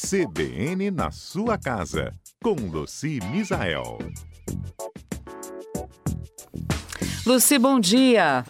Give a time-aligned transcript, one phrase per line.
[0.00, 3.98] CBN na sua casa, com Luci Misael.
[7.26, 8.44] Luci, bom dia.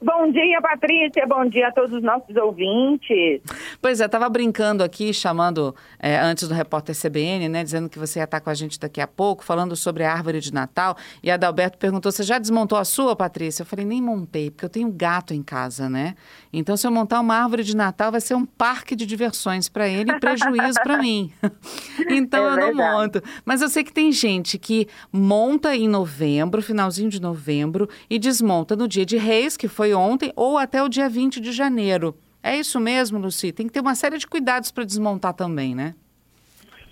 [0.00, 1.26] Bom dia, Patrícia.
[1.26, 3.42] Bom dia a todos os nossos ouvintes.
[3.84, 8.18] Pois é, estava brincando aqui, chamando é, antes do repórter CBN, né, dizendo que você
[8.18, 10.96] ia estar com a gente daqui a pouco, falando sobre a árvore de Natal.
[11.22, 13.60] E a Adalberto perguntou: você já desmontou a sua, Patrícia?
[13.60, 16.14] Eu falei: nem montei, porque eu tenho gato em casa, né?
[16.50, 19.86] Então, se eu montar uma árvore de Natal, vai ser um parque de diversões para
[19.86, 21.30] ele e prejuízo para mim.
[22.08, 23.22] então, é eu não monto.
[23.44, 28.74] Mas eu sei que tem gente que monta em novembro, finalzinho de novembro, e desmonta
[28.74, 32.16] no dia de Reis, que foi ontem ou até o dia 20 de janeiro.
[32.46, 33.52] É isso mesmo, Luci?
[33.52, 35.94] Tem que ter uma série de cuidados para desmontar também, né?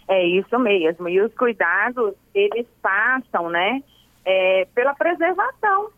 [0.08, 1.10] É isso mesmo.
[1.10, 3.82] E os cuidados, eles passam, né,
[4.24, 5.90] é, pela preservação.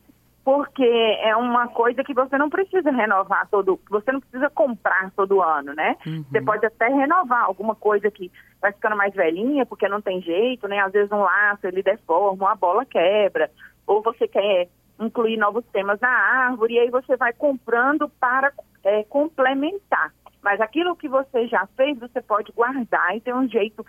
[0.44, 0.84] Porque
[1.22, 5.72] é uma coisa que você não precisa renovar todo, você não precisa comprar todo ano,
[5.72, 5.96] né?
[6.04, 6.22] Uhum.
[6.30, 10.68] Você pode até renovar alguma coisa que vai ficando mais velhinha, porque não tem jeito,
[10.68, 10.80] né?
[10.80, 13.50] Às vezes um laço ele deforma, uma bola quebra,
[13.86, 14.68] ou você quer
[15.00, 18.52] incluir novos temas na árvore, e aí você vai comprando para
[18.84, 20.12] é, complementar.
[20.42, 23.84] Mas aquilo que você já fez, você pode guardar e tem um jeito,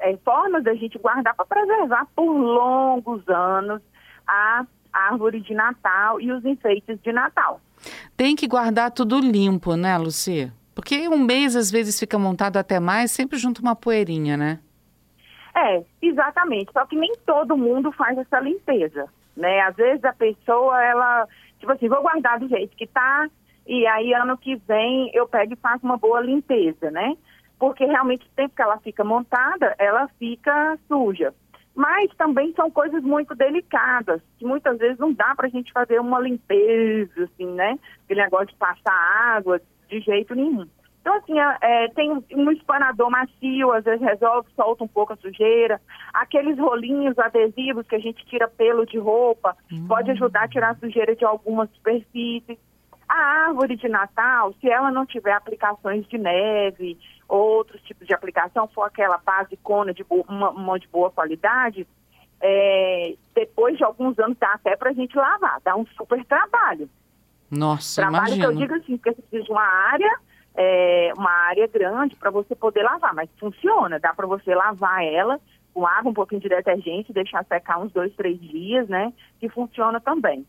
[0.00, 3.80] é, formas da gente guardar para preservar por longos anos
[4.26, 7.60] a árvore de Natal e os enfeites de Natal.
[8.16, 10.52] Tem que guardar tudo limpo, né, Luci?
[10.74, 14.60] Porque um mês às vezes fica montado até mais, sempre junto uma poeirinha, né?
[15.56, 16.72] É, exatamente.
[16.72, 19.60] Só que nem todo mundo faz essa limpeza né?
[19.60, 21.26] Às vezes a pessoa, ela,
[21.58, 23.28] tipo assim, vou guardar do jeito que tá,
[23.66, 27.16] e aí ano que vem eu pego e faço uma boa limpeza, né?
[27.58, 31.32] Porque realmente o tempo que ela fica montada, ela fica suja.
[31.74, 35.98] Mas também são coisas muito delicadas, que muitas vezes não dá para a gente fazer
[35.98, 37.78] uma limpeza, assim, né?
[38.04, 38.92] Aquele negócio de passar
[39.36, 40.68] água de jeito nenhum.
[41.04, 45.16] Então, assim, é, é, tem um espanador macio, às vezes resolve, solta um pouco a
[45.16, 45.78] sujeira.
[46.14, 49.86] Aqueles rolinhos adesivos que a gente tira pelo de roupa, uhum.
[49.86, 52.56] pode ajudar a tirar a sujeira de algumas superfícies.
[53.06, 56.98] A árvore de Natal, se ela não tiver aplicações de neve,
[57.28, 61.86] outros tipos de aplicação, for aquela basicona de uma, uma de boa qualidade,
[62.40, 66.88] é, depois de alguns anos dá até para a gente lavar, dá um super trabalho.
[67.50, 68.40] Nossa, Trabalho imagino.
[68.40, 70.18] que eu digo assim, porque você precisa de uma área
[70.56, 75.40] é, uma área grande para você poder lavar, mas funciona, dá para você lavar ela
[75.72, 79.12] com água, um pouquinho de detergente, deixar secar uns dois, três dias, né?
[79.40, 80.46] Que funciona também.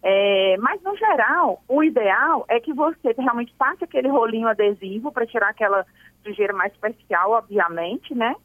[0.00, 5.26] É, mas, no geral, o ideal é que você realmente passe aquele rolinho adesivo para
[5.26, 5.84] tirar aquela
[6.24, 8.36] sujeira mais superficial, obviamente, né?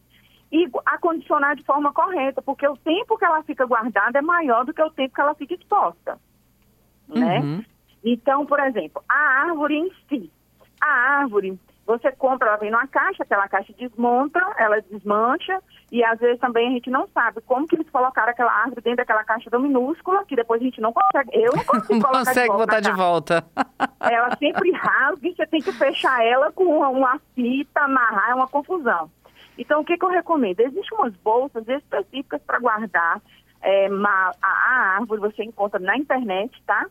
[0.52, 4.74] E acondicionar de forma correta, porque o tempo que ela fica guardada é maior do
[4.74, 6.20] que o tempo que ela fica exposta,
[7.08, 7.40] né?
[7.40, 7.64] Uhum.
[8.04, 10.32] Então, por exemplo, a árvore em si,
[10.84, 15.62] a árvore, você compra, ela vem numa caixa, aquela caixa desmonta, ela desmancha,
[15.92, 18.98] e às vezes também a gente não sabe como que eles colocaram aquela árvore dentro
[18.98, 22.52] daquela caixa tão minúscula, que depois a gente não consegue, eu não consigo colocar consegue
[22.52, 23.46] de botar de volta.
[24.00, 28.36] Ela sempre rasga e você tem que fechar ela com uma, uma fita, amarrar, é
[28.36, 29.10] uma confusão.
[29.58, 30.60] Então, o que, que eu recomendo?
[30.60, 33.22] Existem umas bolsas específicas para guardar
[33.62, 36.86] é, a, a árvore, você encontra na internet, tá?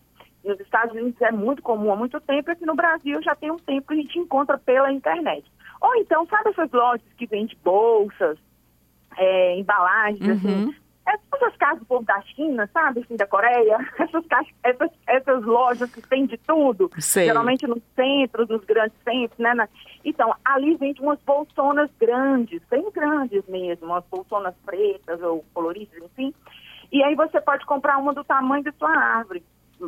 [0.44, 3.50] Nos Estados Unidos é muito comum há muito tempo, e aqui no Brasil já tem
[3.50, 5.44] um tempo que a gente encontra pela internet.
[5.80, 8.38] Ou então, sabe essas lojas que vendem bolsas,
[9.16, 10.34] é, embalagens, uhum.
[10.34, 10.74] assim,
[11.06, 14.24] essas casas do povo da China, sabe, assim, da Coreia, essas,
[14.62, 17.26] essas, essas lojas que tem de tudo, Sei.
[17.26, 19.54] geralmente no centro, dos grandes centros, né?
[19.54, 19.68] Na...
[20.04, 26.32] Então, ali vende umas bolsonas grandes, bem grandes mesmo, umas bolsonas pretas ou coloridas, enfim.
[26.90, 29.42] E aí você pode comprar uma do tamanho da sua árvore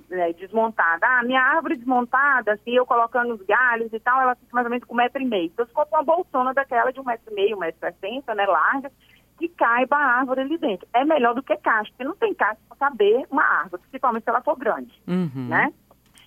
[0.09, 1.07] né, desmontada.
[1.07, 4.71] Ah, minha árvore desmontada, assim, eu colocando os galhos e tal, ela fica mais ou
[4.71, 5.47] menos com um metro e meio.
[5.47, 8.35] Então, ficou com uma bolsona daquela de um metro e meio, um metro e sessenta,
[8.35, 8.91] né, larga,
[9.39, 10.87] que caiba a árvore ali dentro.
[10.93, 14.31] É melhor do que caixa, porque não tem caixa para caber uma árvore, principalmente se
[14.31, 15.49] ela for grande, uhum.
[15.49, 15.73] né?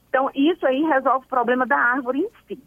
[0.10, 2.62] Então, isso aí resolve o problema da árvore em si.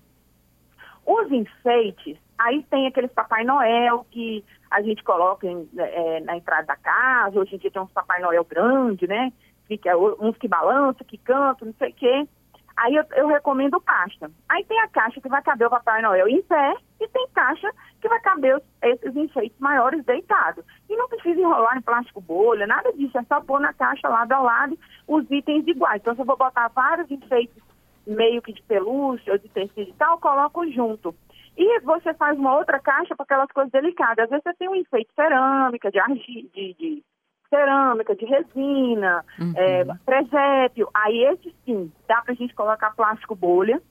[1.06, 6.66] Os enfeites, aí tem aqueles Papai Noel que a gente coloca em, é, na entrada
[6.66, 9.32] da casa, hoje em dia tem uns Papai Noel grande, né?
[9.70, 12.28] Fica, uns que balançam, que cantam, não sei o quê.
[12.76, 14.30] Aí eu, eu, recomendo pasta.
[14.48, 17.70] Aí tem a caixa que vai caber o Papai Noel em pé e tem caixa
[18.00, 20.64] que vai caber os, esses enfeites maiores deitados.
[20.88, 23.16] E não precisa enrolar em plástico bolha, nada disso.
[23.18, 26.00] É só pôr na caixa lado a lado os itens iguais.
[26.00, 27.62] Então, se eu vou botar vários enfeites
[28.06, 31.14] meio que de pelúcia ou de tecido e tal, coloco junto.
[31.56, 34.24] E você faz uma outra caixa para aquelas coisas delicadas.
[34.24, 37.04] Às vezes você tem um enfeite cerâmica, de, argi, de, de
[37.50, 39.52] cerâmica, de resina, uhum.
[39.56, 40.88] é, presépio.
[40.94, 43.82] Aí esse sim, dá para a gente colocar plástico bolha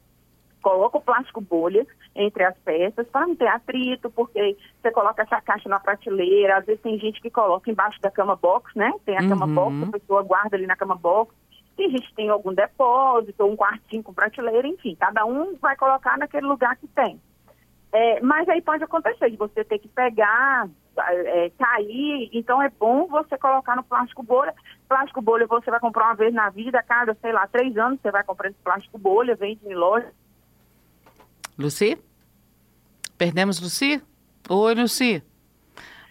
[0.62, 1.86] coloca o plástico bolha
[2.16, 6.66] entre as peças para não ter atrito, porque você coloca essa caixa na prateleira, às
[6.66, 8.92] vezes tem gente que coloca embaixo da cama box, né?
[9.06, 9.56] Tem a cama Uhum.
[9.56, 11.34] box, a pessoa guarda ali na cama box.
[11.78, 15.76] Tem gente que tem algum depósito, ou um quartinho com prateleira, enfim, cada um vai
[15.78, 17.20] colocar naquele lugar que tem.
[17.92, 20.68] É, mas aí pode acontecer de você ter que pegar,
[21.02, 24.54] é, cair, então é bom você colocar no plástico bolha.
[24.88, 28.12] Plástico bolha você vai comprar uma vez na vida, cada, sei lá, três anos você
[28.12, 30.12] vai comprar esse plástico bolha, vende em loja.
[31.58, 31.98] Luci?
[33.18, 34.02] Perdemos Luci?
[34.50, 35.24] Oi, Luci.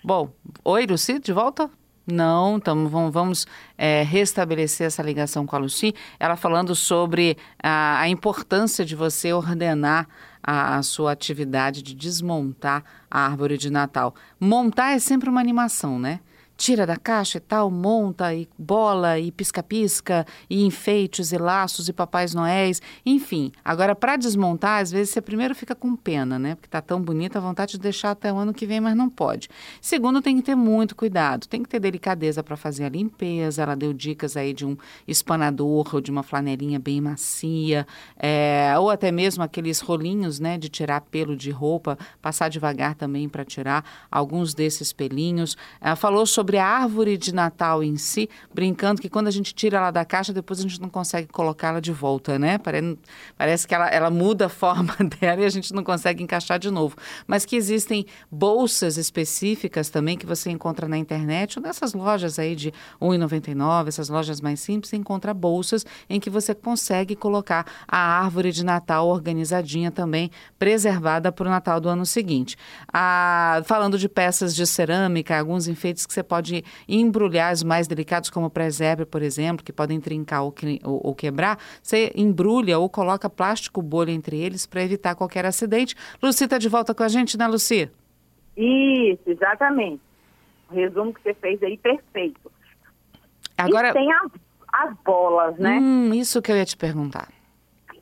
[0.05, 0.31] Bom,
[0.65, 1.71] oi, Luci, de volta?
[2.11, 3.47] Não, então vamos, vamos
[3.77, 5.95] é, restabelecer essa ligação com a Luci.
[6.19, 10.09] Ela falando sobre a, a importância de você ordenar
[10.43, 14.15] a, a sua atividade de desmontar a árvore de Natal.
[14.41, 16.21] Montar é sempre uma animação, né?
[16.59, 21.93] Tira da caixa e tal, monta e bola e pisca-pisca e enfeites e laços e
[21.93, 23.53] papais noéis, enfim.
[23.65, 26.57] Agora para desmontar, às vezes você primeiro fica com pena, né?
[26.57, 29.09] Porque tá tão bonita, a vontade de deixar até o ano que vem, mas não
[29.09, 29.49] pode.
[29.81, 33.63] Segundo, tem que ter muito cuidado, tem que ter delicadeza para fazer a limpeza.
[33.63, 34.77] Ela deu dicas aí de um
[35.07, 40.69] espanador ou de uma flanelinha bem macia, é, ou até mesmo aqueles rolinhos, né, de
[40.69, 45.57] tirar pelo de roupa, passar devagar também para tirar alguns desses pelinhos.
[45.81, 49.55] Ela falou sobre sobre a árvore de Natal em si, brincando que quando a gente
[49.55, 52.57] tira ela da caixa, depois a gente não consegue colocá-la de volta, né?
[52.57, 52.99] Parece,
[53.37, 56.71] parece que ela, ela muda a forma dela e a gente não consegue encaixar de
[56.71, 56.97] novo.
[57.27, 62.57] Mas que existem bolsas específicas também que você encontra na internet ou nessas lojas aí
[62.57, 62.69] de
[62.99, 67.99] R$ 1,99, essas lojas mais simples, você encontra bolsas em que você consegue colocar a
[68.23, 72.57] árvore de Natal organizadinha também, preservada para o Natal do ano seguinte.
[72.91, 77.89] Ah, falando de peças de cerâmica, alguns enfeites que você pode pode embrulhar os mais
[77.89, 80.55] delicados, como o presépio, por exemplo, que podem trincar ou,
[80.85, 81.59] ou, ou, quebrar.
[81.83, 85.97] Você embrulha ou coloca plástico bolha entre eles para evitar qualquer acidente.
[86.23, 87.91] Luci está de volta com a gente, né, Luci?
[88.57, 90.01] Isso, exatamente.
[90.71, 92.53] O resumo que você fez aí, perfeito.
[93.57, 93.91] Agora...
[93.91, 94.31] E tem as,
[94.73, 95.79] as bolas, né?
[95.81, 97.38] Hum, isso que eu ia te perguntar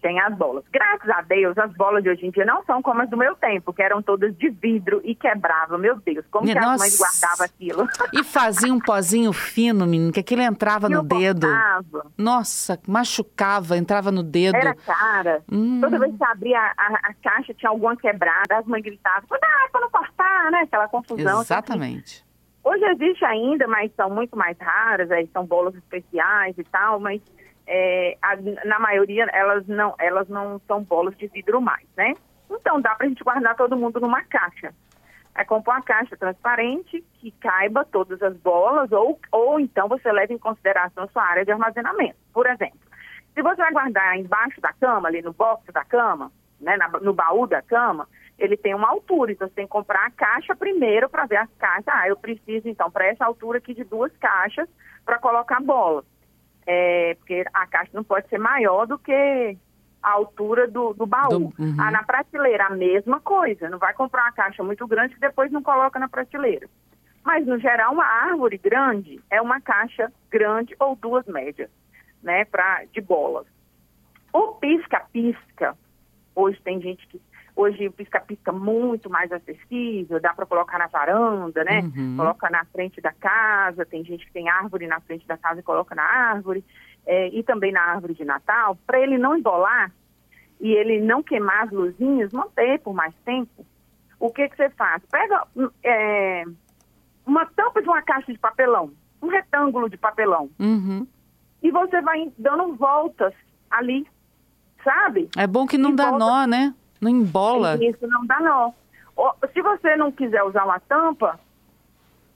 [0.06, 0.62] tem as bolas.
[0.72, 3.34] Graças a Deus, as bolas de hoje em dia não são como as do meu
[3.34, 5.78] tempo, que eram todas de vidro e quebravam.
[5.78, 6.60] Meu Deus, como Nossa.
[6.60, 7.88] que as mães guardavam aquilo?
[8.12, 11.48] E fazia um pozinho fino, menino, que aquilo entrava e no dedo.
[11.48, 12.06] Cortava.
[12.16, 14.54] Nossa, machucava, entrava no dedo.
[14.54, 15.42] Era cara.
[15.50, 15.80] Hum.
[15.80, 19.72] Toda vez que abria a, a, a, caixa, tinha alguma quebrada, as mães gritavam, cuidado
[19.72, 20.60] para não cortar, né?
[20.60, 21.40] Aquela confusão.
[21.40, 22.18] Exatamente.
[22.18, 22.26] Assim.
[22.62, 27.20] Hoje existe ainda, mas são muito mais raras, aí são bolas especiais e tal, mas
[27.66, 32.14] é, a, na maioria elas não, elas não são bolas de vidro mais, né?
[32.48, 34.72] Então dá pra gente guardar todo mundo numa caixa.
[35.34, 40.32] Aí compra uma caixa transparente que caiba todas as bolas, ou, ou então você leva
[40.32, 42.16] em consideração a sua área de armazenamento.
[42.32, 42.78] Por exemplo,
[43.34, 47.12] se você vai guardar embaixo da cama, ali no box da cama, né, na, no
[47.12, 48.08] baú da cama,
[48.38, 51.50] ele tem uma altura, então você tem que comprar a caixa primeiro para ver as
[51.58, 51.88] caixas.
[51.88, 54.68] Ah, eu preciso então para essa altura aqui de duas caixas
[55.04, 56.04] para colocar bolas
[56.66, 59.56] é, porque a caixa não pode ser maior do que
[60.02, 61.52] a altura do, do baú.
[61.56, 61.76] Do, uhum.
[61.78, 63.68] ah, na prateleira, a mesma coisa.
[63.68, 66.68] Não vai comprar uma caixa muito grande que depois não coloca na prateleira.
[67.24, 71.68] Mas, no geral, uma árvore grande é uma caixa grande ou duas médias,
[72.22, 73.46] né, pra, de bolas.
[74.32, 75.76] O pisca-pisca,
[76.36, 77.20] hoje tem gente que
[77.56, 81.80] Hoje o pisca-pisca muito mais acessível, dá para colocar na varanda, né?
[81.80, 82.14] Uhum.
[82.18, 85.62] Coloca na frente da casa, tem gente que tem árvore na frente da casa e
[85.62, 86.62] coloca na árvore,
[87.06, 89.90] é, e também na árvore de Natal, para ele não embolar
[90.60, 93.64] e ele não queimar as luzinhas, manter por mais tempo,
[94.20, 95.02] o que, que você faz?
[95.10, 95.46] Pega
[95.82, 96.44] é,
[97.24, 101.06] uma tampa de uma caixa de papelão, um retângulo de papelão, uhum.
[101.62, 103.32] e você vai dando voltas
[103.70, 104.06] ali,
[104.84, 105.30] sabe?
[105.38, 106.18] É bom que não e dá volta...
[106.18, 106.74] nó, né?
[107.00, 107.76] Não embola.
[107.82, 108.72] Isso não dá nó.
[109.52, 111.38] Se você não quiser usar uma tampa,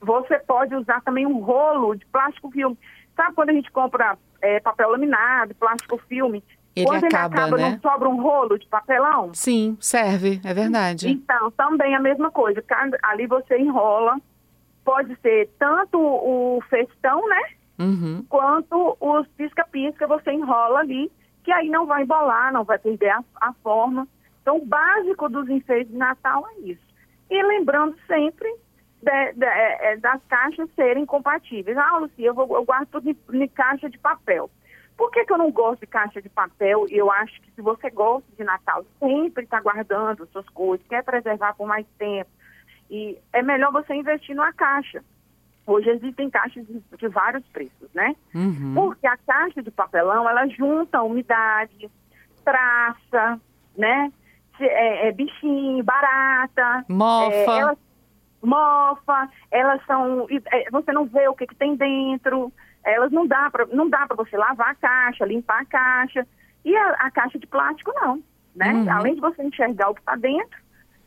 [0.01, 2.77] você pode usar também um rolo de plástico filme.
[3.15, 6.43] Sabe quando a gente compra é, papel laminado, plástico filme?
[6.75, 7.69] Ele quando acaba, ele acaba, né?
[7.71, 9.33] não sobra um rolo de papelão?
[9.33, 11.09] Sim, serve, é verdade.
[11.09, 12.63] Então, também a mesma coisa.
[13.03, 14.17] Ali você enrola.
[14.83, 17.41] Pode ser tanto o festão, né?
[17.77, 18.25] Uhum.
[18.27, 21.11] Quanto os pisca-pisca, você enrola ali,
[21.43, 24.07] que aí não vai embolar, não vai perder a, a forma.
[24.41, 26.81] Então, o básico dos enfeites de Natal é isso.
[27.29, 28.49] E lembrando sempre
[29.01, 31.77] de, de, de, das caixas serem compatíveis.
[31.77, 34.49] Ah, Lucia, eu, vou, eu guardo tudo em, em, caixa de papel.
[34.97, 36.85] Por que, que eu não gosto de caixa de papel?
[36.89, 41.55] Eu acho que se você gosta de Natal, sempre está guardando suas coisas, quer preservar
[41.55, 42.29] por mais tempo,
[42.89, 45.03] e é melhor você investir numa caixa.
[45.65, 48.15] Hoje existem caixas de, de vários preços, né?
[48.35, 48.73] Uhum.
[48.75, 51.89] Porque a caixa de papelão, ela junta umidade,
[52.43, 53.39] traça,
[53.77, 54.11] né?
[54.65, 56.85] É, é bichinho, barata.
[56.87, 57.33] Mofa.
[57.33, 57.77] É, elas,
[58.41, 60.27] mofa, elas são.
[60.51, 62.51] É, você não vê o que, que tem dentro.
[62.83, 66.27] Elas não dá para não dá para você lavar a caixa, limpar a caixa.
[66.63, 68.21] E a, a caixa de plástico não,
[68.55, 68.73] né?
[68.73, 68.91] Uhum.
[68.91, 70.59] Além de você enxergar o que está dentro,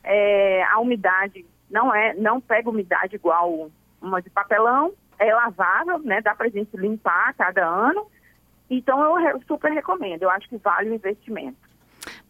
[0.02, 3.70] é, a umidade não é, não pega umidade igual
[4.00, 6.20] uma de papelão, é lavável, né?
[6.20, 8.06] Dá para gente limpar cada ano.
[8.68, 10.23] Então eu super recomendo.
[10.23, 11.56] Eu acho que vale o investimento.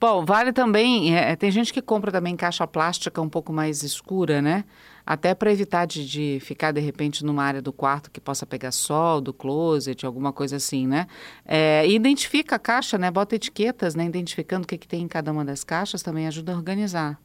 [0.05, 1.17] Bom, vale também.
[1.17, 4.67] É, tem gente que compra também caixa plástica um pouco mais escura, né?
[5.07, 8.71] Até para evitar de, de, ficar de repente numa área do quarto que possa pegar
[8.71, 11.07] sol, do closet, alguma coisa assim, né?
[11.43, 13.11] É, identifica a caixa, né?
[13.11, 14.05] Bota etiquetas, né?
[14.05, 17.19] Identificando o que, que tem em cada uma das caixas também ajuda a organizar.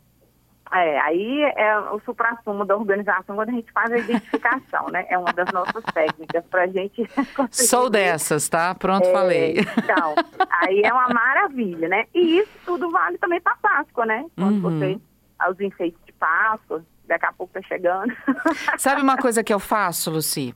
[0.71, 5.05] É, aí é o supra-sumo da organização quando a gente faz a identificação, né?
[5.09, 7.09] É uma das nossas técnicas para a gente.
[7.49, 8.75] Sou dessas, tá?
[8.75, 9.55] Pronto, é, falei.
[9.77, 10.15] Então,
[10.61, 12.05] aí é uma maravilha, né?
[12.13, 14.25] E isso tudo vale também para Páscoa, né?
[14.35, 14.79] Quando uhum.
[14.79, 14.99] você.
[15.49, 18.13] Os enfeites de Páscoa, daqui a pouco tá chegando.
[18.77, 20.53] Sabe uma coisa que eu faço, Luci?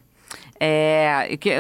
[0.60, 1.52] É, que,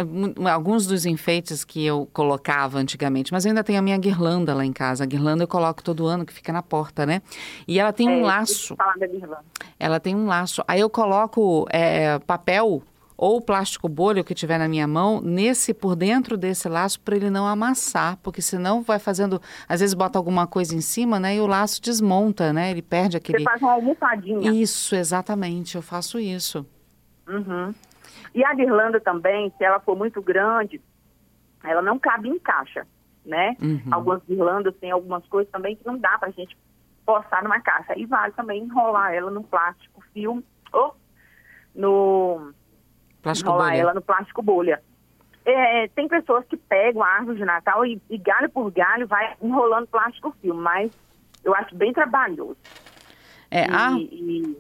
[0.49, 4.65] alguns dos enfeites que eu colocava antigamente, mas eu ainda tenho a minha guirlanda lá
[4.65, 5.03] em casa.
[5.03, 7.21] A guirlanda eu coloco todo ano, que fica na porta, né?
[7.67, 8.75] E ela tem é, um laço.
[8.75, 9.43] Falar da guirlanda.
[9.79, 10.63] Ela tem um laço.
[10.67, 12.81] Aí eu coloco é, papel
[13.17, 17.29] ou plástico bolha que tiver na minha mão nesse por dentro desse laço para ele
[17.29, 21.39] não amassar, porque senão vai fazendo, às vezes bota alguma coisa em cima, né, e
[21.39, 22.71] o laço desmonta, né?
[22.71, 24.51] Ele perde aquele Você faz uma almofadinha.
[24.51, 26.65] Isso, exatamente, eu faço isso.
[27.27, 27.73] Uhum.
[28.33, 30.81] E a guirlanda também, se ela for muito grande,
[31.63, 32.85] ela não cabe em caixa,
[33.25, 33.55] né?
[33.61, 33.81] Uhum.
[33.91, 36.57] Algumas guirlandas têm algumas coisas também que não dá para a gente
[37.05, 37.97] postar numa caixa.
[37.97, 40.95] E vale também enrolar ela no plástico filme ou
[41.75, 42.53] no
[43.21, 43.81] plástico enrolar bolha.
[43.81, 44.81] ela no plástico bolha.
[45.45, 49.35] É, tem pessoas que pegam a árvore de Natal e, e, galho por galho vai
[49.41, 50.91] enrolando plástico filme, mas
[51.43, 52.57] eu acho bem trabalhoso.
[53.51, 53.91] É, e, a...
[53.99, 54.57] e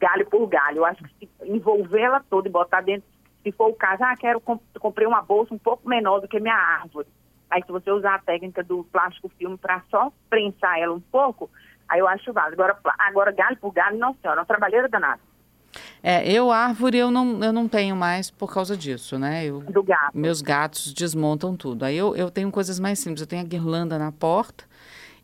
[0.00, 0.78] galho por galho.
[0.78, 3.08] Eu acho que envolvê-la toda e botar dentro,
[3.42, 6.54] se for o caso, ah, quero, comprei uma bolsa um pouco menor do que minha
[6.54, 7.06] árvore.
[7.50, 11.48] Aí se você usar a técnica do plástico filme para só prensar ela um pouco,
[11.88, 12.60] aí eu acho válido.
[12.62, 15.20] Agora, agora galho por galho, não senhora, é uma trabalheira danada.
[16.02, 19.44] É, eu árvore eu não, eu não tenho mais por causa disso, né?
[19.44, 20.16] Eu, do gato.
[20.16, 21.84] Meus gatos desmontam tudo.
[21.84, 23.20] Aí eu, eu tenho coisas mais simples.
[23.20, 24.64] Eu tenho a guirlanda na porta,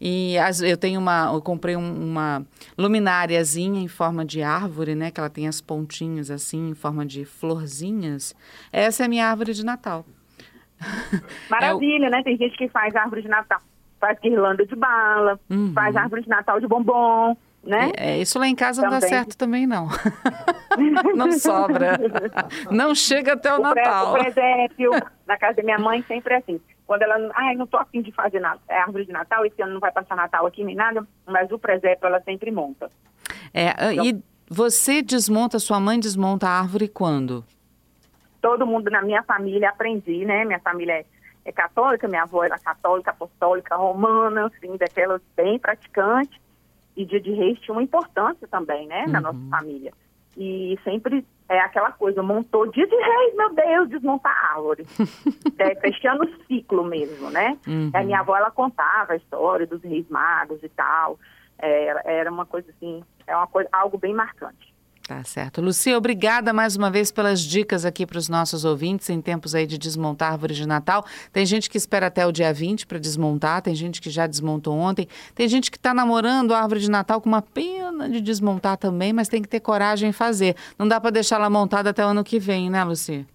[0.04, 2.44] e as, eu tenho uma, eu comprei um, uma
[2.76, 5.12] lumináriazinha em forma de árvore, né?
[5.12, 8.34] Que ela tem as pontinhas assim, em forma de florzinhas.
[8.72, 10.04] Essa é a minha árvore de Natal.
[11.48, 12.10] Maravilha, é o...
[12.10, 12.22] né?
[12.24, 13.60] Tem gente que faz árvore de Natal,
[14.00, 15.72] faz guirlanda de bala, uhum.
[15.72, 17.92] faz árvore de Natal de bombom, né?
[17.96, 18.94] É, isso lá em casa também.
[18.94, 19.86] não dá certo também, não.
[21.14, 21.96] não sobra.
[22.72, 24.10] Não chega até o, o Natal.
[24.10, 24.90] o presépio,
[25.28, 26.60] na casa da minha mãe sempre é assim.
[26.92, 29.72] Quando ela, ai, não tô afim de fazer nada, é árvore de Natal, esse ano
[29.72, 32.90] não vai passar Natal aqui nem nada, mas o presépio ela sempre monta.
[33.54, 37.46] É, ah, então, e você desmonta, sua mãe desmonta a árvore quando?
[38.42, 40.44] Todo mundo na minha família aprendi, né?
[40.44, 41.06] Minha família é,
[41.46, 46.38] é católica, minha avó era católica, apostólica, romana, assim, daquelas bem praticante.
[46.94, 49.12] E dia de reis tinha uma importância também, né, uhum.
[49.12, 49.94] na nossa família.
[50.36, 54.86] E sempre é aquela coisa, montou dia de reis, meu Deus, desmontar árvore.
[55.58, 57.58] é, fechando o ciclo mesmo, né?
[57.66, 57.90] Uhum.
[57.92, 61.18] A minha avó, ela contava a história dos reis magos e tal.
[61.58, 64.71] É, era uma coisa assim, é uma coisa, algo bem marcante.
[65.12, 65.60] Tá certo.
[65.60, 69.66] Lucia, obrigada mais uma vez pelas dicas aqui para os nossos ouvintes em tempos aí
[69.66, 71.04] de desmontar árvore de Natal.
[71.30, 74.74] Tem gente que espera até o dia 20 para desmontar, tem gente que já desmontou
[74.74, 78.78] ontem, tem gente que está namorando a árvore de Natal com uma pena de desmontar
[78.78, 80.56] também, mas tem que ter coragem em fazer.
[80.78, 83.26] Não dá para deixar ela montada até o ano que vem, né, Lucia?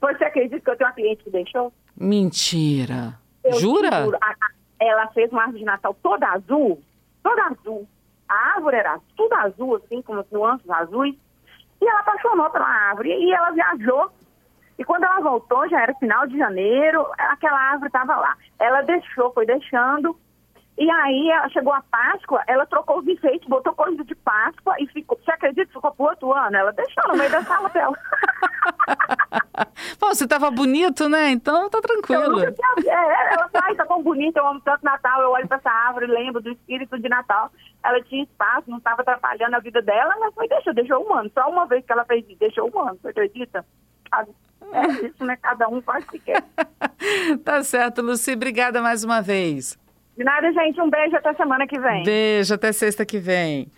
[0.00, 1.70] Você acredita que eu tenho uma cliente que deixou?
[1.94, 3.18] Mentira.
[3.44, 4.04] Eu Jura?
[4.04, 4.18] Juro,
[4.80, 6.82] ela fez uma árvore de Natal toda azul,
[7.22, 7.86] toda azul
[8.32, 11.14] a árvore era tudo azul, assim, com nuances azuis.
[11.80, 13.10] E ela apaixonou pela árvore.
[13.10, 14.10] E ela viajou.
[14.78, 18.36] E quando ela voltou, já era final de janeiro, aquela árvore estava lá.
[18.58, 20.16] Ela deixou, foi deixando.
[20.78, 24.86] E aí ela chegou a Páscoa, ela trocou os enfeites, botou coisa de Páscoa e
[24.86, 25.18] ficou.
[25.22, 26.56] Você acredita ficou pro outro ano?
[26.56, 27.96] Ela deixou no meio da sala dela.
[29.98, 31.30] Pô, você tava bonito, né?
[31.30, 32.40] Então tá tranquilo.
[32.40, 35.70] é, ela falou, ai, tá tão bonito, eu amo tanto Natal, eu olho pra essa
[35.70, 37.50] árvore, lembro do espírito de Natal.
[37.84, 41.30] Ela tinha espaço, não estava atrapalhando a vida dela, ela foi, deixou, deixou um ano.
[41.34, 43.64] Só uma vez que ela fez isso, deixou um ano, você acredita?
[44.72, 45.36] É isso, né?
[45.40, 46.42] Cada um faz o que quer.
[47.44, 48.32] tá certo, Luci.
[48.32, 49.78] Obrigada mais uma vez.
[50.16, 50.80] De nada, gente.
[50.80, 52.04] Um beijo até semana que vem.
[52.04, 53.70] Beijo, até sexta que vem.